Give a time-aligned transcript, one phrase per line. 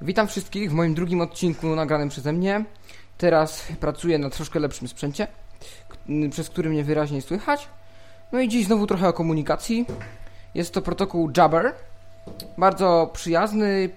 [0.00, 2.64] Witam wszystkich w moim drugim odcinku nagranym przeze mnie.
[3.16, 5.26] Teraz pracuję na troszkę lepszym sprzęcie,
[6.30, 7.68] przez który mnie wyraźnie słychać.
[8.32, 9.86] No i dziś znowu trochę o komunikacji.
[10.54, 11.74] Jest to protokół Jabber.
[12.58, 13.90] Bardzo przyjazny.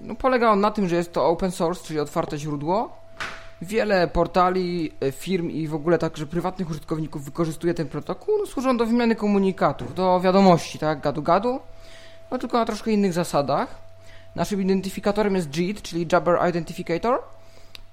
[0.00, 2.96] No, polega on na tym, że jest to open source, czyli otwarte źródło.
[3.62, 8.34] Wiele portali, e, firm i w ogóle także prywatnych użytkowników wykorzystuje ten protokół.
[8.38, 11.60] No, służą do wymiany komunikatów, do wiadomości, tak, gadu-gadu.
[12.30, 13.87] No tylko na troszkę innych zasadach.
[14.34, 17.22] Naszym identyfikatorem jest JIT, czyli Jabber Identificator,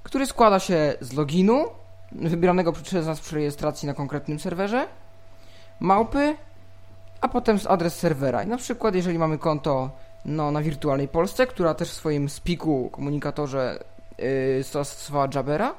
[0.04, 1.66] który składa się z loginu,
[2.12, 4.88] wybieranego przez nas przy rejestracji na konkretnym serwerze,
[5.80, 6.36] małpy,
[7.22, 8.44] a potem z adres serwera.
[8.44, 9.90] I na przykład, jeżeli mamy konto
[10.26, 13.84] no, na wirtualnej Polsce, która też w swoim spiku komunikatorze
[14.17, 15.76] yy, stosowała Jabbera,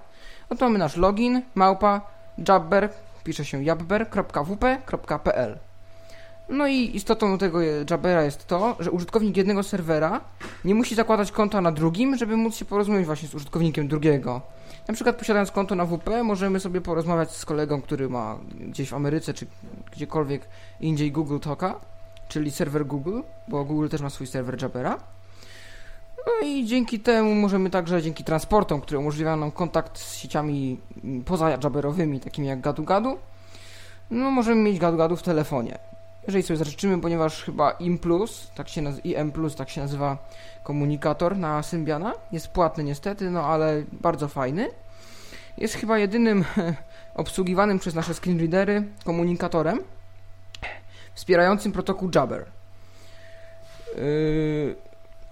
[0.51, 2.01] no to mamy nasz login, małpa,
[2.49, 2.89] jabber,
[3.25, 5.59] pisze się jabber.wp.pl.
[6.49, 7.59] No i istotą tego
[7.91, 10.21] Jabbera jest to, że użytkownik jednego serwera
[10.65, 14.41] nie musi zakładać konta na drugim, żeby móc się porozmawiać właśnie z użytkownikiem drugiego.
[14.89, 18.95] Na przykład posiadając konto na WP możemy sobie porozmawiać z kolegą, który ma gdzieś w
[18.95, 19.47] Ameryce czy
[19.93, 20.49] gdziekolwiek
[20.81, 21.81] indziej Google Talka,
[22.29, 24.99] czyli serwer Google, bo Google też ma swój serwer Jabbera.
[26.27, 30.81] No i dzięki temu możemy także, dzięki transportom, które umożliwiają nam kontakt z sieciami
[31.25, 33.17] poza Jabberowymi, takimi jak gadu-gadu,
[34.11, 35.79] no możemy mieć gadu-gadu w telefonie
[36.27, 37.99] jeżeli sobie zażyczymy, ponieważ chyba IM+,
[38.55, 40.19] tak się naz- IM+, tak się nazywa
[40.63, 44.69] komunikator na Symbiana, jest płatny niestety, no ale bardzo fajny.
[45.59, 46.45] Jest chyba jedynym
[47.15, 49.81] obsługiwanym przez nasze screenreadery komunikatorem
[51.15, 52.47] wspierającym protokół Jabber.
[53.97, 54.77] Yy,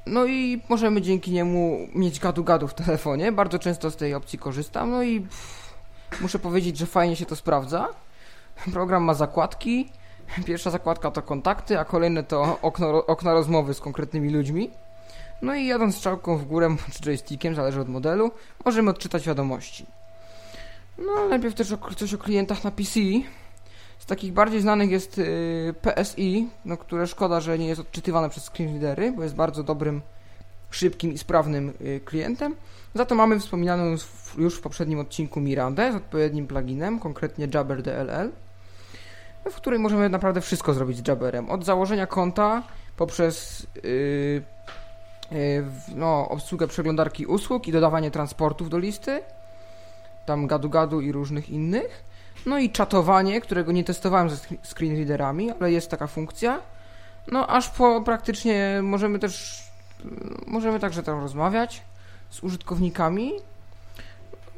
[0.06, 3.32] no i możemy dzięki niemu mieć gadu-gadu w telefonie.
[3.32, 4.90] Bardzo często z tej opcji korzystam.
[4.90, 5.74] No i pff,
[6.20, 7.88] muszę powiedzieć, że fajnie się to sprawdza.
[8.72, 9.92] Program ma zakładki.
[10.46, 14.70] Pierwsza zakładka to kontakty, a kolejne to okno, okna rozmowy z konkretnymi ludźmi.
[15.42, 18.30] No i jadąc strzałką w górę, czy joystickiem, zależy od modelu,
[18.64, 19.86] możemy odczytać wiadomości.
[20.98, 23.00] No, najpierw też o, coś o klientach na PC.
[23.98, 28.44] Z takich bardziej znanych jest y, PSI, no, które szkoda, że nie jest odczytywane przez
[28.44, 30.02] screenreadery, bo jest bardzo dobrym,
[30.70, 32.54] szybkim i sprawnym y, klientem.
[32.94, 33.96] Za to mamy wspominaną
[34.38, 38.32] już w poprzednim odcinku Mirandę z odpowiednim pluginem, konkretnie Jabber DLL
[39.50, 41.50] w której możemy naprawdę wszystko zrobić z Jabberem.
[41.50, 42.62] Od założenia konta
[42.96, 44.42] poprzez yy,
[45.32, 49.22] yy, no, obsługę przeglądarki usług i dodawanie transportów do listy,
[50.26, 52.04] tam gadu-gadu i różnych innych.
[52.46, 56.60] No i czatowanie, którego nie testowałem ze screenreaderami, ale jest taka funkcja.
[57.32, 59.64] No aż po praktycznie możemy też
[60.46, 61.82] możemy także tam rozmawiać
[62.30, 63.32] z użytkownikami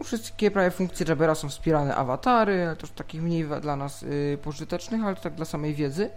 [0.05, 5.17] Wszystkie prawie funkcje Jabbera są wspierane, awatary, też takich mniej dla nas y, pożytecznych, ale
[5.17, 6.11] to tak dla samej wiedzy.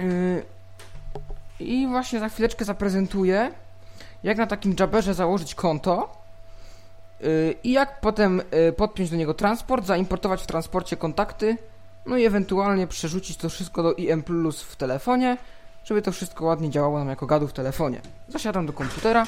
[0.00, 0.42] Y,
[1.60, 3.52] I właśnie za chwileczkę zaprezentuję,
[4.22, 6.22] jak na takim Jabberze założyć konto
[7.20, 8.42] y, i jak potem
[8.76, 11.58] podpiąć do niego transport, zaimportować w transporcie kontakty,
[12.06, 15.36] no i ewentualnie przerzucić to wszystko do IM Plus w telefonie,
[15.84, 18.00] żeby to wszystko ładnie działało nam jako gadu w telefonie.
[18.28, 19.26] Zasiadam do komputera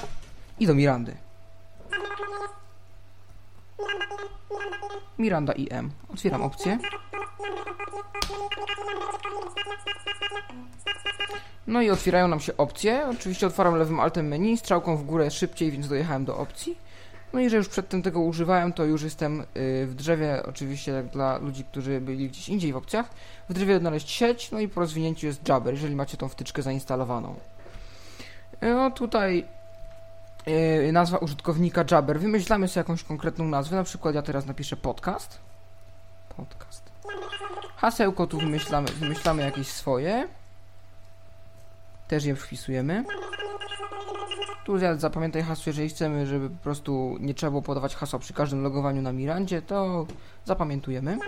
[0.60, 1.27] i do Mirandy.
[5.18, 5.90] Miranda IM.
[6.14, 6.78] Otwieram opcję.
[11.66, 13.08] No i otwierają nam się opcje.
[13.10, 16.78] Oczywiście otwaram lewym altem menu, strzałką w górę szybciej, więc dojechałem do opcji.
[17.32, 19.44] No i że już przedtem tego używałem, to już jestem
[19.86, 23.10] w drzewie, oczywiście jak dla ludzi, którzy byli gdzieś indziej w opcjach.
[23.48, 27.34] W drzewie odnaleźć sieć, no i po rozwinięciu jest Jabber, jeżeli macie tą wtyczkę zainstalowaną.
[28.62, 29.46] No tutaj
[30.50, 32.20] yy, nazwa użytkownika Jabber.
[32.20, 35.38] Wymyślamy sobie jakąś konkretną nazwę, na przykład ja teraz napiszę podcast.
[36.36, 36.92] Podcast.
[37.76, 40.28] Hasełko tu wymyślamy, wymyślamy jakieś swoje.
[42.08, 43.04] Też je wpisujemy.
[44.64, 48.62] Tu zapamiętaj hasło, jeżeli chcemy, żeby po prostu nie trzeba było podawać hasła przy każdym
[48.62, 50.06] logowaniu na Mirandzie, to
[50.44, 51.18] zapamiętujemy.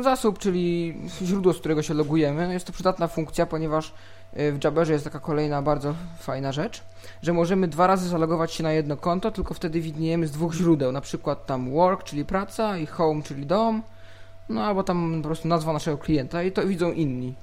[0.00, 2.52] Zasób, czyli źródło, z którego się logujemy.
[2.52, 3.94] Jest to przydatna funkcja, ponieważ
[4.32, 6.82] w Jabberze jest taka kolejna bardzo fajna rzecz,
[7.22, 10.92] że możemy dwa razy zalogować się na jedno konto, tylko wtedy widniejemy z dwóch źródeł,
[10.92, 13.82] na przykład tam work, czyli praca i home, czyli dom,
[14.48, 17.34] no albo tam po prostu nazwa naszego klienta i to widzą inni,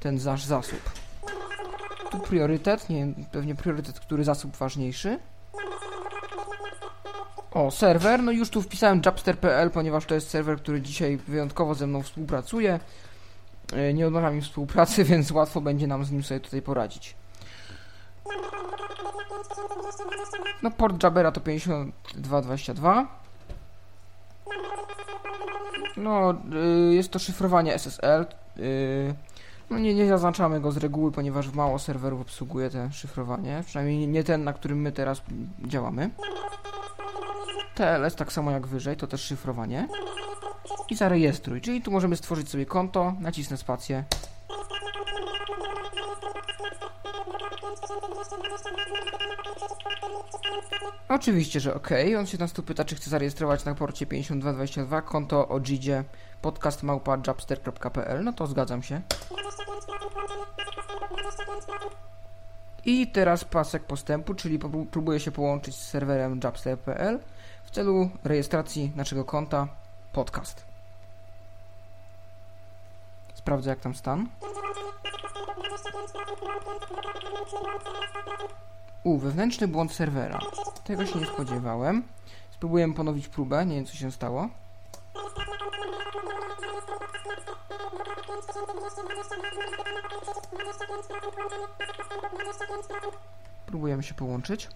[0.00, 0.90] ten nasz zasób.
[2.10, 5.18] Tu priorytet, nie wiem, pewnie priorytet, który zasób ważniejszy.
[7.50, 11.86] O, serwer, no już tu wpisałem jabster.pl, ponieważ to jest serwer, który dzisiaj wyjątkowo ze
[11.86, 12.80] mną współpracuje.
[13.94, 17.16] Nie odmawiam współpracy, więc łatwo będzie nam z nim sobie tutaj poradzić.
[20.62, 23.22] No port Jabbera to 5222.
[25.96, 26.34] No,
[26.90, 28.26] jest to szyfrowanie SSL.
[29.70, 33.62] No nie, nie zaznaczamy go z reguły, ponieważ mało serwerów obsługuje te szyfrowanie.
[33.66, 35.22] Przynajmniej nie ten, na którym my teraz
[35.66, 36.10] działamy.
[37.74, 39.88] TLS tak samo jak wyżej, to też szyfrowanie.
[40.90, 44.04] I zarejestruj, czyli tu możemy stworzyć sobie konto, nacisnę spację.
[51.08, 51.88] Oczywiście, że ok.
[52.18, 56.04] On się nas tu pyta, czy chce zarejestrować na porcie 5222 konto o Gidzie
[56.42, 56.82] podcast
[58.22, 59.00] No to zgadzam się.
[62.84, 64.58] I teraz pasek postępu, czyli
[64.90, 67.20] próbuję się połączyć z serwerem jabster.pl
[67.64, 69.68] w celu rejestracji naszego konta
[70.12, 70.64] podcast.
[73.34, 74.28] Sprawdzę jak tam stan.
[79.04, 80.38] U, wewnętrzny błąd serwera.
[80.84, 82.02] Tego się nie spodziewałem.
[82.50, 84.48] Spróbuję ponowić próbę, nie wiem co się stało.
[93.66, 94.68] Próbujemy się połączyć.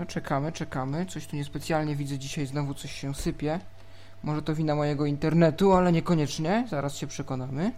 [0.00, 1.06] No czekamy, czekamy.
[1.06, 3.60] Coś tu niespecjalnie widzę dzisiaj, znowu coś się sypie.
[4.22, 6.66] Może to wina mojego internetu, ale niekoniecznie.
[6.70, 7.72] Zaraz się przekonamy.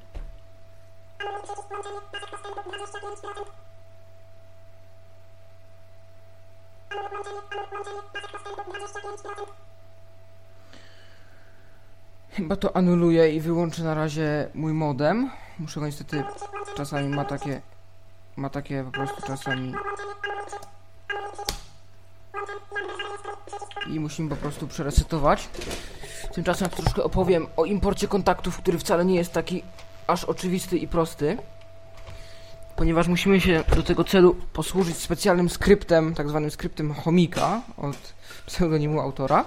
[12.30, 15.30] Chyba to anuluję i wyłączę na razie mój modem.
[15.58, 16.24] Muszę go niestety
[16.76, 17.60] czasami ma takie
[18.36, 19.74] ma takie po prostu czasami
[23.94, 25.48] i musimy po prostu przeresetować.
[26.34, 29.62] Tymczasem troszkę opowiem o imporcie kontaktów, który wcale nie jest taki
[30.06, 31.38] aż oczywisty i prosty,
[32.76, 37.96] ponieważ musimy się do tego celu posłużyć specjalnym skryptem, tak zwanym skryptem chomika od
[38.46, 39.44] pseudonimu autora.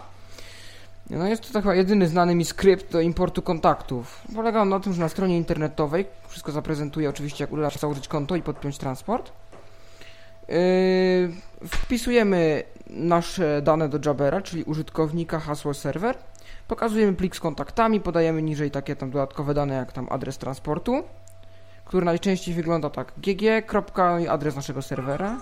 [1.09, 4.21] No jest to tak jedyny znany mi skrypt do importu kontaktów.
[4.35, 8.07] Polega on na tym, że na stronie internetowej wszystko zaprezentuje oczywiście jak uda się założyć
[8.07, 9.31] konto i podpiąć transport.
[10.47, 10.55] Yy,
[11.67, 12.63] wpisujemy
[12.95, 16.17] nasze dane do Jabera, czyli użytkownika, hasło serwer.
[16.67, 21.03] Pokazujemy plik z kontaktami, podajemy niżej takie tam dodatkowe dane jak tam adres transportu,
[21.85, 23.65] który najczęściej wygląda tak gg.
[24.21, 25.37] i adres naszego serwera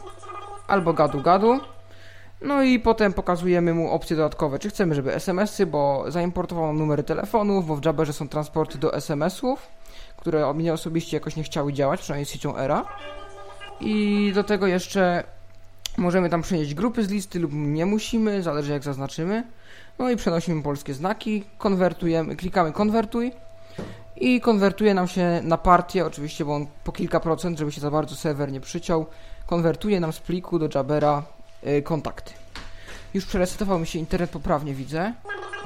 [0.67, 1.59] albo gadu gadu.
[2.41, 7.67] No i potem pokazujemy mu opcje dodatkowe, czy chcemy, żeby SMS-y, bo zaimportowano numery telefonów,
[7.67, 9.67] bo w Jabberze są transporty do SMS-ów,
[10.17, 12.85] które mnie osobiście jakoś nie chciały działać, przynajmniej z siecią ERA.
[13.79, 15.23] I do tego jeszcze
[15.97, 19.43] możemy tam przenieść grupy z listy lub nie musimy, zależy jak zaznaczymy.
[19.99, 23.31] No i przenosimy polskie znaki, konwertujemy, klikamy konwertuj
[24.15, 27.91] i konwertuje nam się na partię, oczywiście, bo on po kilka procent, żeby się za
[27.91, 29.05] bardzo serwer nie przyciął,
[29.47, 31.23] konwertuje nam z pliku do Jabbera
[31.67, 32.33] Y, kontakty.
[33.13, 35.13] Już przeresetował mi się internet poprawnie, widzę,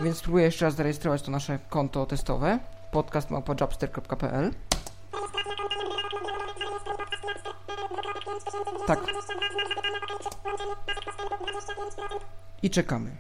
[0.03, 2.59] więc spróbuję jeszcze raz zarejestrować to nasze konto testowe
[2.91, 4.51] podcast.jobster.pl
[8.88, 9.00] Tak.
[12.63, 13.12] I czekamy.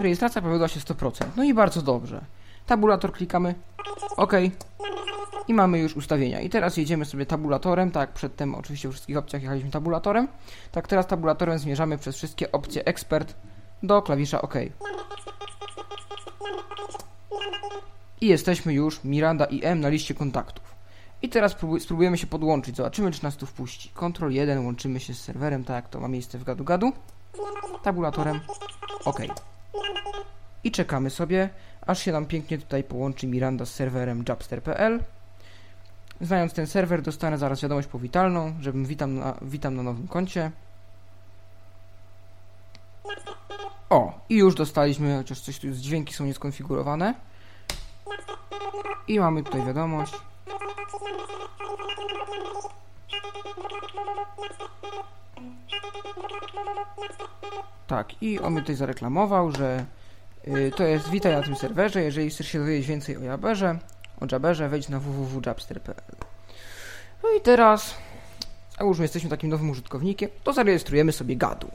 [0.00, 1.26] Rejestracja powiodła się 100%.
[1.36, 2.20] No i bardzo dobrze.
[2.66, 3.54] Tabulator klikamy.
[4.16, 4.32] OK.
[5.48, 6.40] I mamy już ustawienia.
[6.40, 7.90] I teraz jedziemy sobie tabulatorem.
[7.90, 10.28] Tak, przedtem oczywiście w wszystkich opcjach jechaliśmy tabulatorem.
[10.72, 13.34] Tak, teraz tabulatorem zmierzamy przez wszystkie opcje ekspert
[13.82, 14.54] do klawisza OK.
[18.20, 20.74] I jesteśmy już Miranda IM na liście kontaktów.
[21.22, 22.76] I teraz spróbujemy się podłączyć.
[22.76, 23.90] Zobaczymy, czy nas tu wpuści.
[23.94, 26.92] Ctrl 1, łączymy się z serwerem, tak jak to ma miejsce w gadu-gadu.
[27.82, 28.40] Tabulatorem.
[29.04, 29.20] OK.
[30.64, 31.50] I czekamy sobie,
[31.86, 35.00] aż się nam pięknie tutaj połączy Miranda z serwerem jabster.pl.
[36.20, 40.50] Znając ten serwer, dostanę zaraz wiadomość powitalną, żebym witam na, witam na nowym koncie.
[43.90, 47.14] O, i już dostaliśmy, chociaż coś tu dźwięki są nieskonfigurowane.
[49.08, 50.14] I mamy tutaj wiadomość.
[57.86, 59.84] Tak, i on mi tutaj zareklamował, że
[60.48, 63.78] y, to jest witaj na tym serwerze, jeżeli chcesz się dowiedzieć więcej o Jabberze,
[64.20, 66.16] o Jabberze, wejdź na www.jabster.pl
[67.22, 67.94] No i teraz,
[68.78, 71.68] załóżmy jesteśmy takim nowym użytkownikiem, to zarejestrujemy sobie gadu.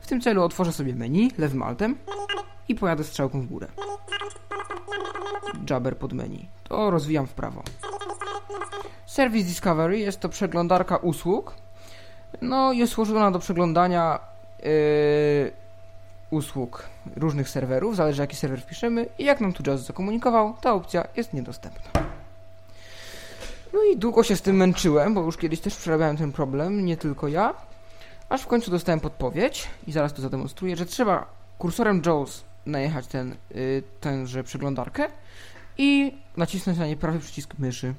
[0.00, 1.96] W tym celu otworzę sobie menu lewym altem
[2.68, 3.66] i pojadę strzałką w górę.
[5.70, 6.48] Jabber pod menu.
[6.64, 7.62] To rozwijam w prawo.
[9.06, 11.54] Service Discovery jest to przeglądarka usług.
[12.42, 14.18] No, jest służona do przeglądania
[14.58, 15.52] yy,
[16.30, 21.04] usług różnych serwerów, zależy jaki serwer wpiszemy i jak nam tu Jazz zakomunikował, ta opcja
[21.16, 21.90] jest niedostępna.
[23.72, 26.96] No i długo się z tym męczyłem, bo już kiedyś też przerabiałem ten problem, nie
[26.96, 27.54] tylko ja,
[28.28, 31.26] aż w końcu dostałem podpowiedź i zaraz to zademonstruję, że trzeba
[31.58, 35.08] kursorem JAWS najechać ten, yy, tenże przeglądarkę
[35.78, 37.94] i nacisnąć na nie prawy przycisk myszy.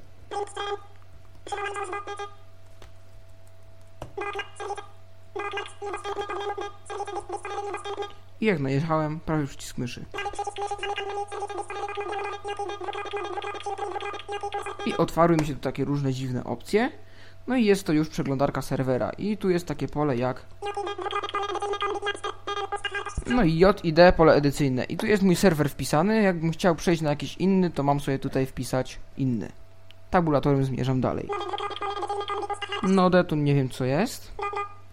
[8.41, 10.05] I jak najechałem, prawy przycisk myszy.
[14.85, 16.91] I otwarły mi się tu takie różne dziwne opcje.
[17.47, 19.09] No i jest to już przeglądarka serwera.
[19.09, 20.45] I tu jest takie pole jak...
[23.27, 24.83] No i J i D, pole edycyjne.
[24.83, 26.21] I tu jest mój serwer wpisany.
[26.21, 29.51] Jakbym chciał przejść na jakiś inny, to mam sobie tutaj wpisać inny.
[30.09, 31.29] Tabulatorem zmierzam dalej.
[32.83, 34.31] Node tu nie wiem co jest.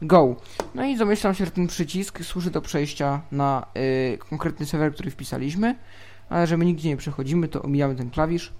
[0.02, 0.36] Go.
[0.74, 5.10] No i zamyślam się, że ten przycisk służy do przejścia na y, konkretny serwer, który
[5.10, 5.74] wpisaliśmy,
[6.28, 8.52] ale że my nigdzie nie przechodzimy, to omijamy ten klawisz.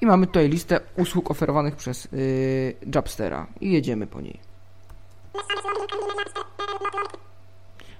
[0.00, 2.76] I mamy tutaj listę usług oferowanych przez y,
[3.60, 4.40] i jedziemy po niej.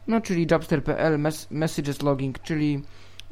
[0.06, 2.82] No, czyli jabster.pl mes messages logging, czyli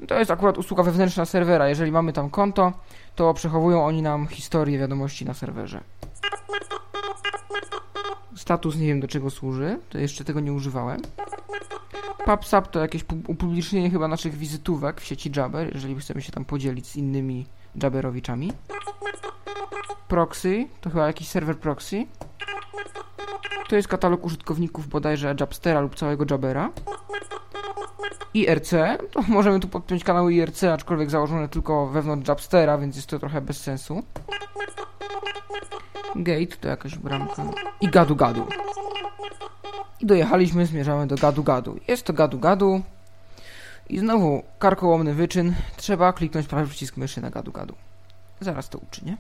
[0.09, 1.69] to jest akurat usługa wewnętrzna serwera.
[1.69, 2.73] Jeżeli mamy tam konto,
[3.17, 5.81] to przechowują oni nam historię wiadomości na serwerze.
[8.37, 11.03] Status nie wiem do czego służy, to jeszcze tego nie używałem.
[12.25, 16.87] PubSub to jakieś upublicznienie chyba naszych wizytówek w sieci Jabber, jeżeli chcemy się tam podzielić
[16.87, 17.47] z innymi
[17.83, 18.53] Jabberowiczami.
[20.09, 22.07] Proxy to chyba jakiś serwer proxy.
[23.69, 26.71] To jest katalog użytkowników bodajże Jabstera lub całego Jabbera.
[28.35, 28.71] IRC,
[29.11, 33.41] to możemy tu podpiąć kanały IRC, aczkolwiek założone tylko wewnątrz Jabstera, więc jest to trochę
[33.41, 34.03] bez sensu.
[36.19, 37.43] Gate to jakaś bramka.
[37.81, 38.47] I gadu gadu.
[40.01, 41.81] I dojechaliśmy, zmierzamy do gadu gadu.
[41.89, 42.83] Jest to gadu gadu.
[43.89, 45.55] I znowu karkołomny wyczyn.
[45.77, 47.75] Trzeba kliknąć prawy przycisk myszy na gadu gadu.
[48.41, 49.17] Zaraz to uczynię.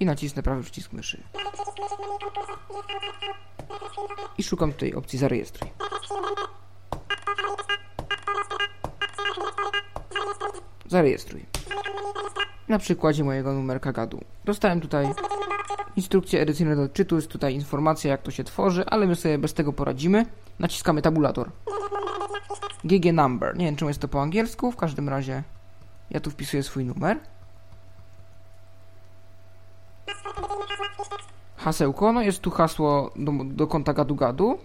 [0.00, 1.22] I nacisnę prawy przycisk myszy.
[4.38, 5.70] I szukam tutaj opcji zarejestruj.
[10.88, 11.46] Zarejestruj.
[12.68, 14.20] Na przykładzie mojego numerka gadu.
[14.44, 15.08] Dostałem tutaj
[15.96, 19.54] instrukcję edycyjną do odczytu, jest tutaj informacja jak to się tworzy, ale my sobie bez
[19.54, 20.26] tego poradzimy.
[20.58, 21.50] Naciskamy tabulator.
[22.84, 23.56] GG number.
[23.56, 25.42] Nie wiem czemu jest to po angielsku, w każdym razie
[26.10, 27.18] ja tu wpisuję swój numer.
[31.56, 34.58] Hasełko, no jest tu hasło do, do konta gadu gadu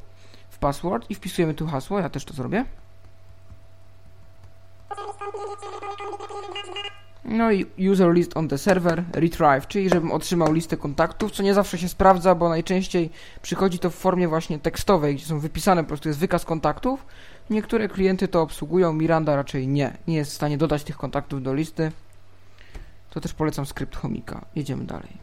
[0.50, 2.66] w password i wpisujemy tu hasło, ja też to zrobię.
[7.26, 11.54] No i user list on the server, retrieve, czyli żebym otrzymał listę kontaktów, co nie
[11.54, 13.10] zawsze się sprawdza, bo najczęściej
[13.42, 17.06] przychodzi to w formie właśnie tekstowej, gdzie są wypisane po prostu jest wykaz kontaktów.
[17.50, 21.54] Niektóre klienty to obsługują, Miranda raczej nie, nie jest w stanie dodać tych kontaktów do
[21.54, 21.92] listy.
[23.10, 24.46] To też polecam skrypt chomika.
[24.56, 25.18] Jedziemy dalej.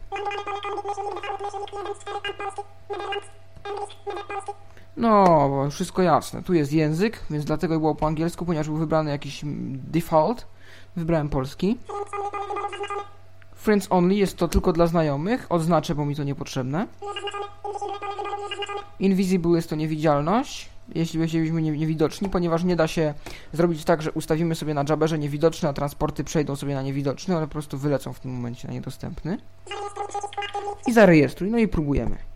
[4.97, 6.43] No, wszystko jasne.
[6.43, 9.41] Tu jest język, więc dlatego było po angielsku, ponieważ był wybrany jakiś
[9.73, 10.47] default.
[10.95, 11.77] Wybrałem polski.
[13.55, 15.45] Friends only jest to tylko dla znajomych.
[15.49, 16.87] Odznaczę, bo mi to niepotrzebne.
[18.99, 23.13] Invisible jest to niewidzialność, jeśli byśmy niewidoczni, ponieważ nie da się
[23.53, 27.47] zrobić tak, że ustawimy sobie na Jabberze niewidoczny, a transporty przejdą sobie na niewidoczny, one
[27.47, 29.37] po prostu wylecą w tym momencie na niedostępny.
[30.87, 32.28] I zarejestruj, no i próbujemy.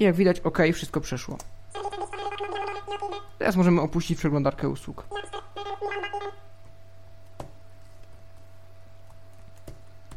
[0.00, 1.38] Jak widać, ok, wszystko przeszło.
[3.38, 5.06] Teraz możemy opuścić przeglądarkę usług.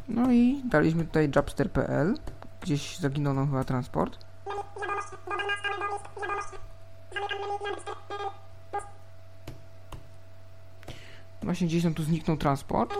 [0.08, 2.14] No i daliśmy tutaj jabster.pl.
[2.60, 4.18] Gdzieś zaginął nam chyba transport.
[11.42, 12.94] Właśnie gdzieś nam tu zniknął transport.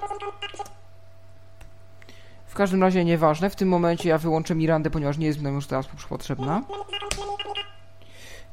[2.57, 3.51] Każdym razie nieważne.
[3.51, 6.63] W tym momencie ja wyłączę Mirandę, ponieważ nie jest nam już teraz potrzebna.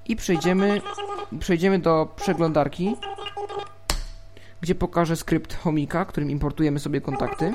[0.05, 0.81] I przejdziemy,
[1.39, 2.95] przejdziemy do przeglądarki,
[4.61, 7.53] gdzie pokażę skrypt Homika, którym importujemy sobie kontakty.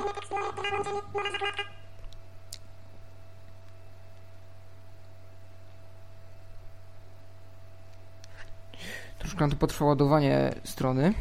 [9.19, 11.15] Troszkę nam to potrwa ładowanie strony.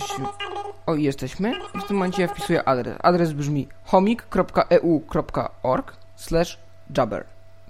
[0.00, 0.20] Coś...
[0.86, 1.52] O, jesteśmy.
[1.74, 2.98] I w tym momencie ja wpisuję adres.
[3.02, 5.16] Adres brzmi homik.eu.org
[6.16, 6.58] slash
[6.96, 7.24] jabber.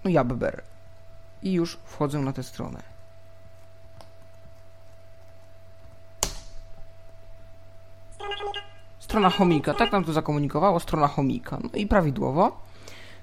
[0.05, 0.63] No jabber.
[1.43, 2.83] I już wchodzę na tę stronę.
[8.99, 11.59] Strona chomika, tak nam to zakomunikowało, strona chomika.
[11.63, 12.57] No i prawidłowo.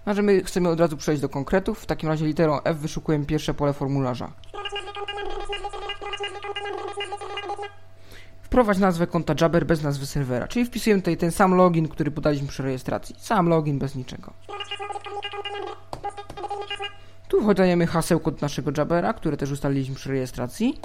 [0.03, 1.79] Znaczy my chcemy od razu przejść do konkretów.
[1.79, 4.31] W takim razie literą F wyszukujemy pierwsze pole formularza.
[8.51, 12.47] Wprowadź nazwę konta Jabber bez nazwy serwera, czyli wpisujemy tutaj ten sam login, który podaliśmy
[12.47, 13.15] przy rejestracji.
[13.19, 14.33] Sam login bez niczego.
[17.27, 20.79] Tu podajemy hasełko do naszego Jabbera, które też ustaliliśmy przy rejestracji.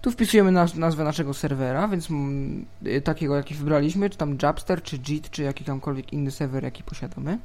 [0.00, 4.82] Tu wpisujemy naz nazwę naszego serwera, więc mm, y, takiego jaki wybraliśmy, czy tam Jabster,
[4.82, 7.38] czy JIT, czy jakikolwiek inny serwer, jaki posiadamy.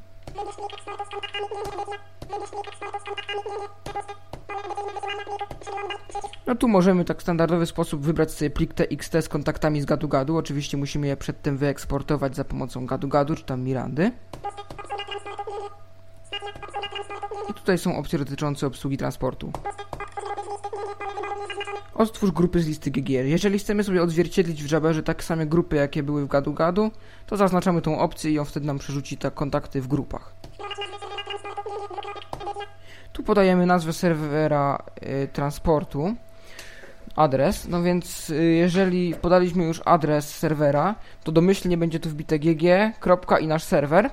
[6.48, 10.38] No tu możemy tak w standardowy sposób wybrać sobie plik txt z kontaktami z gadu-gadu.
[10.38, 14.12] Oczywiście musimy je przedtem wyeksportować za pomocą gadu-gadu, czy tam Mirandy.
[17.50, 19.52] I tutaj są opcje dotyczące obsługi transportu.
[21.96, 23.26] Odtwórz grupy z listy GGR.
[23.26, 26.92] Jeżeli chcemy sobie odzwierciedlić w Jabberze tak same grupy, jakie były w gadu-gadu,
[27.26, 30.34] to zaznaczamy tą opcję i on wtedy nam przerzuci te kontakty w grupach.
[33.14, 34.84] Tu podajemy nazwę serwera
[35.24, 36.16] y, transportu,
[37.16, 42.94] adres, no więc y, jeżeli podaliśmy już adres serwera, to domyślnie będzie tu wbite gg,
[43.42, 44.10] i nasz serwer.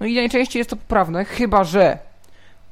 [0.00, 1.98] No i najczęściej jest to poprawne, chyba że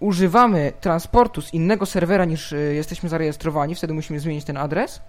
[0.00, 5.00] używamy transportu z innego serwera niż y, jesteśmy zarejestrowani, wtedy musimy zmienić ten adres.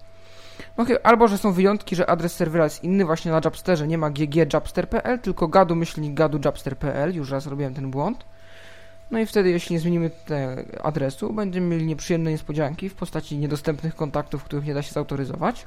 [0.78, 4.10] No, albo, że są wyjątki, że adres serwera jest inny, właśnie na Jabsterze nie ma
[4.10, 8.26] ggjabster.pl, tylko gadu myślnik gadu jabster.pl, już raz robiłem ten błąd.
[9.12, 10.12] No i wtedy, jeśli nie zmienimy
[10.84, 15.66] adresu, będziemy mieli nieprzyjemne niespodzianki w postaci niedostępnych kontaktów, których nie da się zautoryzować.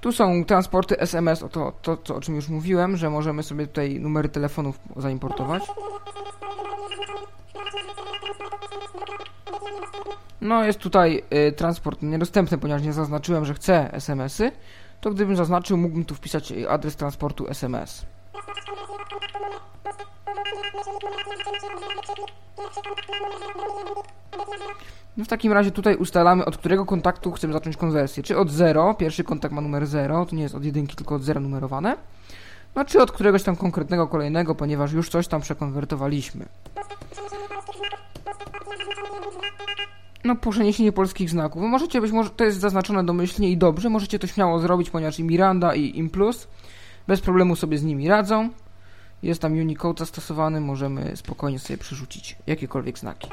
[0.00, 3.66] Tu są transporty SMS, o to, to, to o czym już mówiłem, że możemy sobie
[3.66, 5.62] tutaj numery telefonów zaimportować.
[10.40, 14.52] No jest tutaj y, transport niedostępny, ponieważ nie zaznaczyłem, że chcę SMS-y
[15.00, 18.06] to gdybym zaznaczył, mógłbym tu wpisać adres transportu SMS.
[25.16, 28.22] No w takim razie tutaj ustalamy, od którego kontaktu chcemy zacząć konwersję.
[28.22, 31.22] Czy od 0, pierwszy kontakt ma numer 0, to nie jest od jedynki, tylko od
[31.22, 31.96] 0 numerowane.
[32.74, 36.46] No czy od któregoś tam konkretnego kolejnego, ponieważ już coś tam przekonwertowaliśmy.
[40.24, 41.62] No, przeniesienie polskich znaków.
[41.62, 45.24] Możecie być, może to jest zaznaczone domyślnie i dobrze, możecie to śmiało zrobić, ponieważ i
[45.24, 46.48] Miranda i Implus
[47.06, 48.48] bez problemu sobie z nimi radzą.
[49.22, 53.28] Jest tam Unicode zastosowany, możemy spokojnie sobie przerzucić jakiekolwiek znaki.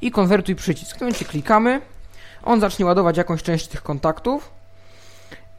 [0.00, 0.96] I konwertuj przycisk.
[0.96, 1.80] W tym momencie klikamy,
[2.44, 4.50] on zacznie ładować jakąś część tych kontaktów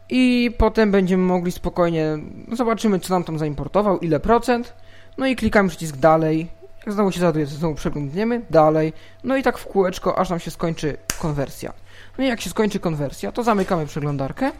[0.09, 4.73] i potem będziemy mogli spokojnie, no zobaczymy co nam tam zaimportował, ile procent,
[5.17, 8.93] no i klikamy przycisk dalej jak znowu się załaduje, to znowu przeglądniemy, dalej.
[9.23, 11.73] No i tak w kółeczko, aż nam się skończy konwersja.
[12.17, 14.51] No i jak się skończy konwersja, to zamykamy przeglądarkę.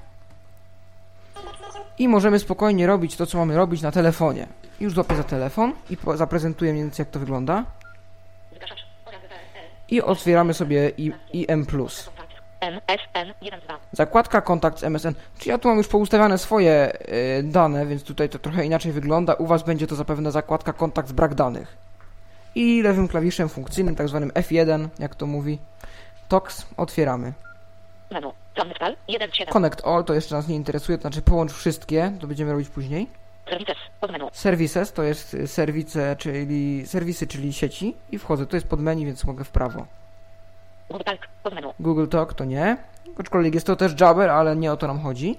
[2.00, 4.48] I możemy spokojnie robić to, co mamy robić na telefonie.
[4.80, 7.66] Już złapię za telefon i zaprezentuję mniej więcej, jak to wygląda.
[9.90, 10.92] I otwieramy sobie
[11.34, 11.66] IM+.
[13.92, 15.14] Zakładka kontakt z MSN.
[15.38, 16.94] Czy ja tu mam już poustawiane swoje
[17.40, 19.34] y, dane, więc tutaj to trochę inaczej wygląda.
[19.34, 21.89] U Was będzie to zapewne zakładka kontakt z brak danych
[22.56, 25.60] i lewym klawiszem funkcyjnym, tak zwanym F1, jak to mówi,
[26.28, 27.34] TOX otwieramy.
[28.12, 28.32] Menu.
[29.50, 33.08] Connect All to jeszcze nas nie interesuje, to znaczy połącz wszystkie, to będziemy robić później.
[33.50, 34.30] Services, podmenu.
[34.32, 38.48] Services to jest y, serwice, czyli serwisy, czyli sieci i wchodzę.
[38.48, 39.86] To jest pod menu, więc mogę w prawo.
[40.90, 41.74] Google Talk, podmenu.
[41.80, 42.78] Google Talk to nie.
[43.18, 45.38] Aczkolwiek jest to też Jabber, ale nie o to nam chodzi.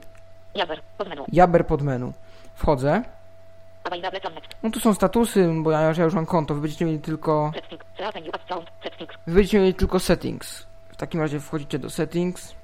[0.55, 1.25] Jabber, podmenu.
[1.33, 2.13] Jabber podmenu.
[2.55, 3.03] Wchodzę.
[4.63, 7.53] No tu są statusy, bo ja, ja już mam konto, wy będziecie mieli tylko...
[9.27, 10.67] Wy będziecie mieli tylko settings.
[10.93, 12.55] W takim razie wchodzicie do settings.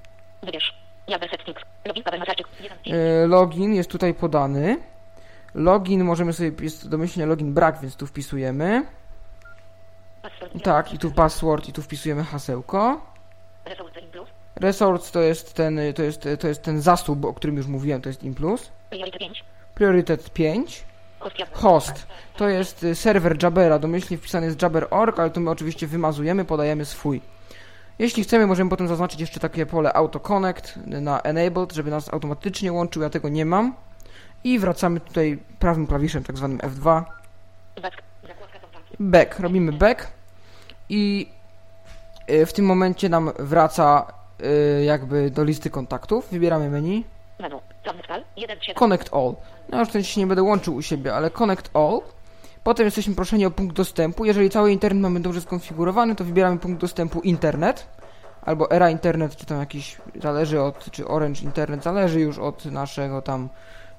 [2.92, 4.76] E, login jest tutaj podany.
[5.54, 8.86] Login możemy sobie, jest domyślnie login brak, więc tu wpisujemy.
[10.62, 13.00] Tak, i tu password, i tu wpisujemy hasełko.
[14.56, 18.08] Resource to jest ten, to jest, to jest ten zasób, o którym już mówiłem, to
[18.08, 18.72] jest Implus.
[19.74, 20.84] Priorytet 5.
[21.52, 22.06] Host.
[22.36, 26.84] To jest y, serwer Jabbera, domyślnie wpisany jest jabber.org, ale to my oczywiście wymazujemy, podajemy
[26.84, 27.20] swój.
[27.98, 32.72] Jeśli chcemy, możemy potem zaznaczyć jeszcze takie pole Auto Connect na Enabled, żeby nas automatycznie
[32.72, 33.74] łączył, ja tego nie mam.
[34.44, 37.02] I wracamy tutaj prawym klawiszem, tak zwanym F2.
[39.00, 39.40] Back.
[39.40, 40.12] Robimy back.
[40.88, 41.28] i
[42.30, 44.06] y, w tym momencie nam wraca
[44.80, 46.28] y, jakby do listy kontaktów.
[46.30, 47.04] Wybieramy menu.
[47.38, 47.60] Menu.
[47.84, 48.24] Zamykal.
[48.36, 48.74] 1 7.
[48.74, 49.34] Connect All.
[49.68, 52.00] No już się nie będę łączył u siebie, ale Connect All.
[52.64, 54.24] Potem jesteśmy proszeni o punkt dostępu.
[54.24, 57.86] Jeżeli cały internet mamy dobrze skonfigurowany, to wybieramy punkt dostępu Internet.
[58.42, 63.22] Albo Era Internet, czy tam jakiś, zależy od, czy Orange Internet, zależy już od naszego
[63.22, 63.48] tam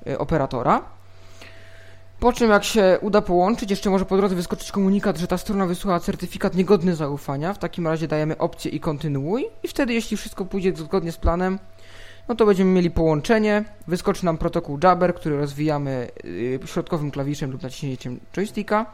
[0.08, 0.82] y, operatora.
[2.20, 5.66] Po czym jak się uda połączyć, jeszcze może po drodze wyskoczyć komunikat, że ta strona
[5.66, 7.54] wysłała certyfikat niegodny zaufania.
[7.54, 9.46] W takim razie dajemy opcję i kontynuuj.
[9.64, 11.60] I wtedy, jeśli wszystko pójdzie zgodnie z planem,
[12.30, 13.64] no to będziemy mieli połączenie.
[13.88, 18.86] Wyskoczy nam protokół Jabber, który rozwijamy yy, środkowym klawiszem lub naciśnięciem joysticka.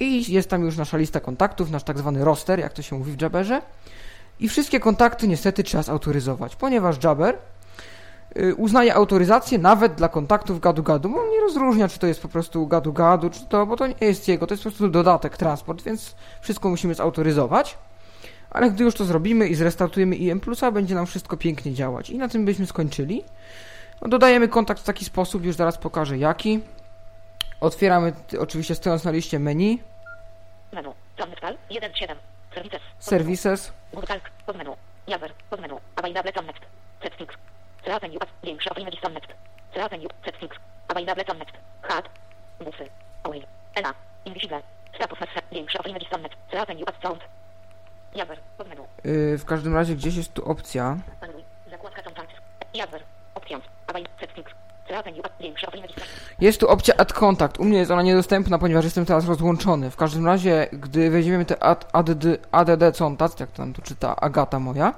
[0.00, 3.12] I jest tam już nasza lista kontaktów, nasz tak zwany roster, jak to się mówi
[3.12, 3.62] w Jabberze.
[4.40, 7.38] I wszystkie kontakty niestety trzeba zautoryzować, ponieważ Jabber
[8.36, 12.28] y, uznaje autoryzację nawet dla kontaktów gadu-gadu, bo on nie rozróżnia, czy to jest po
[12.28, 15.82] prostu gadu-gadu, czy to, bo to nie jest jego, to jest po prostu dodatek, transport,
[15.82, 17.78] więc wszystko musimy zautoryzować.
[18.52, 22.10] Ale gdy już to zrobimy i zrestartujemy IM Plusa, będzie nam wszystko pięknie działać.
[22.10, 23.24] I na tym byśmy skończyli.
[24.02, 26.60] No, dodajemy kontakt w taki sposób, już zaraz pokażę jaki.
[27.60, 29.78] Otwieramy oczywiście stojąc na liście menu,
[30.72, 30.94] Menu.
[31.18, 31.56] Zamykal.
[31.70, 32.16] 1 7.
[32.54, 32.80] Services.
[32.98, 34.76] services, Google Podmenu.
[35.06, 35.32] Jabber.
[35.50, 35.80] Podmenu.
[35.96, 36.62] Available connect.
[37.02, 37.34] Settings.
[37.86, 38.18] Reavenue.
[38.42, 39.28] Większe opinion connect.
[39.74, 40.08] Reavenue.
[40.24, 40.56] Settings.
[40.88, 41.52] Available connect.
[41.82, 42.08] HUD.
[42.64, 42.88] Bufy.
[43.24, 43.42] Away.
[43.74, 43.94] ENA.
[44.24, 44.62] Invisible.
[44.94, 45.42] Status message.
[45.52, 46.36] Większe opinion connect.
[46.52, 46.84] Reavenue.
[47.02, 47.20] Sound.
[48.14, 48.38] Jabber.
[49.04, 50.96] Yy, w każdym razie gdzieś jest tu opcja.
[56.40, 57.60] Jest tu opcja Add Contact.
[57.60, 59.90] U mnie jest ona niedostępna, ponieważ jestem teraz rozłączony.
[59.90, 62.08] W każdym razie, gdy weźmiemy te add, add,
[62.52, 64.94] ADD Contact, jak tam to czyta Agata moja,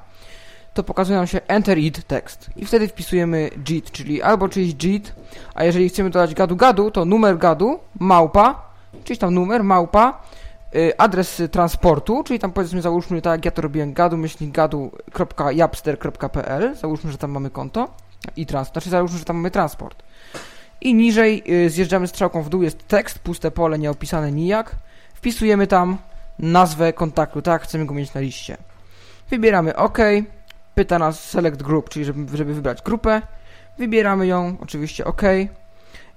[0.74, 2.50] to pokazuje nam się Enter It Text.
[2.56, 5.12] I wtedy wpisujemy JIT, czyli albo czyjś JIT,
[5.54, 8.62] a jeżeli chcemy dodać gadu gadu, to numer gadu, małpa,
[9.04, 10.22] czyli tam numer, małpa,
[10.98, 17.18] adres transportu, czyli tam powiedzmy załóżmy tak jak ja to robiłem, gadu gadu.japster.pl, załóżmy, że
[17.18, 17.94] tam mamy konto
[18.36, 20.02] i trans, znaczy załóżmy, że tam mamy transport.
[20.80, 24.76] I niżej y, zjeżdżamy strzałką w dół, jest tekst, puste pole, nieopisane nijak.
[25.14, 25.98] Wpisujemy tam
[26.38, 28.56] nazwę kontaktu, tak, chcemy go mieć na liście.
[29.30, 29.98] Wybieramy OK,
[30.74, 33.22] pyta nas Select Group, czyli żeby, żeby wybrać grupę.
[33.78, 35.22] Wybieramy ją, oczywiście OK.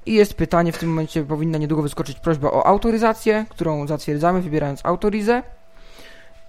[0.08, 4.86] I jest pytanie, w tym momencie powinna niedługo wyskoczyć prośba o autoryzację, którą zatwierdzamy, wybierając
[4.86, 5.43] autorizę.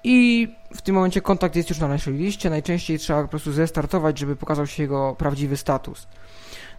[0.04, 2.50] I w tym momencie kontakt jest już na naszej liście.
[2.50, 6.06] Najczęściej trzeba po prostu zrestartować, żeby pokazał się jego prawdziwy status.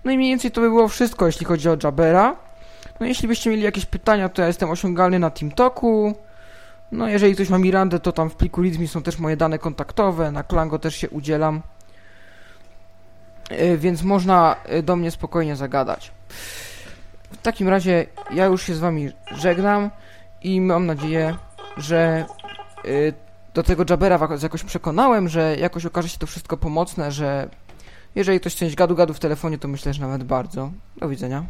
[0.04, 2.36] No i mniej więcej to by było wszystko, jeśli chodzi o Jabera.
[3.00, 6.16] No jeśli byście mieli jakieś pytania, to ja jestem osiągalny na TeamTalku.
[6.92, 10.32] No jeżeli ktoś ma Mirandę, to tam w pliku README są też moje dane kontaktowe,
[10.32, 11.62] na Klango też się udzielam.
[13.52, 16.12] Yy, Więc można yy, do mnie spokojnie zagadać.
[17.32, 19.90] W takim razie ja już się z wami żegnam
[20.44, 21.36] i mam nadzieję,
[21.78, 22.26] że
[22.84, 23.14] yy,
[23.54, 27.50] do tego Jabera jakoś przekonałem, że jakoś okaże się to wszystko pomocne, że
[28.16, 30.72] jeżeli ktoś chce mieć gadu-gadu w telefonie, to myślę, że nawet bardzo.
[30.98, 31.46] Do widzenia.